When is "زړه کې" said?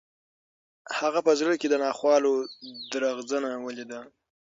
1.39-1.67